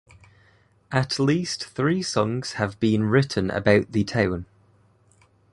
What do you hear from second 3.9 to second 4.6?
the town.